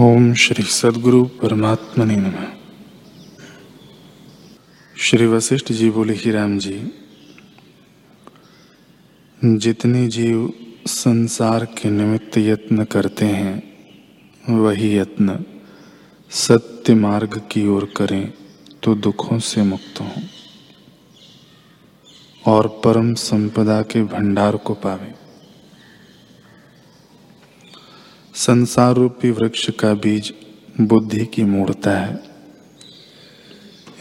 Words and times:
ओम 0.00 0.34
श्री 0.34 0.62
सदगुरु 0.62 1.24
परमात्मा 1.24 2.04
ने 2.04 2.16
नम। 2.16 2.34
श्री 4.96 5.26
वशिष्ठ 5.26 5.72
जी 5.72 5.90
बोले, 5.90 6.14
ही 6.14 6.30
राम 6.30 6.58
जी, 6.58 6.92
जितने 9.42 10.06
जीव 10.08 10.52
संसार 10.86 11.64
के 11.64 11.90
निमित्त 11.90 12.38
यत्न 12.38 12.84
करते 12.84 13.24
हैं, 13.24 13.62
वही 14.50 14.96
यत्न 14.96 15.44
सत्य 16.30 16.94
मार्ग 16.94 17.40
की 17.52 17.66
ओर 17.66 17.92
करें 17.96 18.32
तो 18.82 18.94
दुखों 18.94 19.38
से 19.38 19.62
मुक्त 19.62 20.00
हों 20.00 20.22
और 22.46 22.68
परम 22.84 23.14
संपदा 23.14 23.82
के 23.82 24.02
भंडार 24.04 24.56
को 24.56 24.74
पावे। 24.74 25.27
संसार 28.48 28.94
रूपी 28.94 29.30
वृक्ष 29.30 29.70
का 29.70 29.94
बीज 29.94 30.34
बुद्धि 30.80 31.26
की 31.26 31.42
मूर्ता 31.44 31.90
है। 31.90 32.22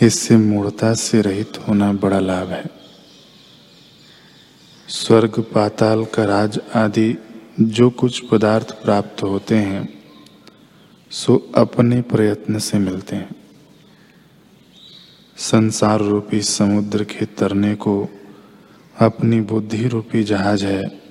इससे 0.01 0.37
मूर्ता 0.37 0.93
से 0.93 1.21
रहित 1.21 1.51
होना 1.67 1.93
बड़ा 1.93 2.19
लाभ 2.19 2.49
है। 2.49 2.69
स्वर्ग, 4.87 5.39
पाताल 5.39 6.05
का 6.05 6.25
राज 6.25 6.59
आदि 6.75 7.15
जो 7.59 7.89
कुछ 7.89 8.19
पदार्थ 8.27 8.71
प्राप्त 8.71 9.23
होते 9.23 9.55
हैं, 9.55 10.03
सो 11.11 11.51
अपने 11.55 12.01
प्रयत्न 12.01 12.59
से 12.59 12.79
मिलते 12.79 13.15
हैं। 13.15 13.35
संसार 15.37 15.99
रूपी 15.99 16.41
समुद्र 16.41 17.03
के 17.03 17.25
तरने 17.25 17.75
को 17.75 18.09
अपनी 18.99 19.41
बुद्धि 19.41 19.87
रूपी 19.87 20.23
जहाज़ 20.23 20.65
है 20.65 21.01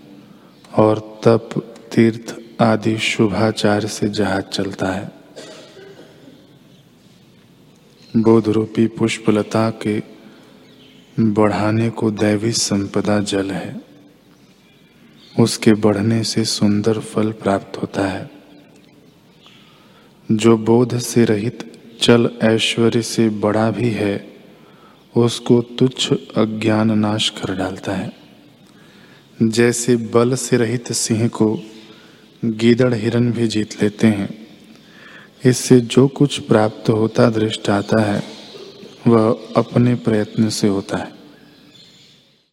और 0.77 1.21
तप, 1.25 1.75
तीर्थ 1.95 2.36
आदि 2.61 2.99
शुभाचार 2.99 3.87
से 3.87 4.09
जहाज़ 4.09 4.45
चलता 4.45 4.87
है। 4.87 5.13
बोध 8.17 8.49
रूपी 8.49 8.87
पुष्पलता 8.87 9.71
के 9.71 10.03
बढ़ाने 11.21 11.91
को 11.91 12.11
दैवी 12.11 12.53
संपदा 12.53 13.21
जल 13.21 13.51
है। 13.51 13.81
उसके 15.41 15.73
बढ़ने 15.73 16.25
से 16.25 16.45
सुंदर 16.45 16.99
फल 16.99 17.33
प्राप्त 17.33 17.77
होता 17.77 18.09
है। 18.09 18.31
जो 20.33 20.59
बोध 20.59 20.99
से 20.99 21.25
रहित 21.25 21.73
चल 22.03 22.31
ऐश्वर्य 22.43 23.03
से 23.03 23.29
बड़ा 23.29 23.71
भी 23.71 23.91
है, 23.91 24.37
उसको 25.17 25.63
तुच्छ 25.63 26.13
अज्ञान 26.13 26.99
नाश 26.99 27.29
कर 27.29 27.55
डालता 27.55 27.93
है। 27.93 28.13
जैसे 29.43 29.97
बल 29.97 30.35
से 30.35 30.57
रहित 30.57 30.93
सिंह 30.93 31.29
को 31.29 31.59
गीदड़ 32.51 32.95
हिरन 32.95 33.33
भी 33.33 33.49
जीत 33.49 33.83
लेते 33.83 34.07
हैं। 34.07 34.47
इससे 35.45 35.81
जो 35.81 36.09
कुछ 36.09 36.39
प्राप्त 36.39 36.89
होता 36.89 37.31
दृष्ट 37.31 37.71
आता 37.71 38.03
है, 38.03 38.23
वह 39.07 39.39
अपने 39.57 39.95
प्रयत्न 39.95 40.49
से 40.49 40.69
होता 40.69 40.97
है। 40.97 41.13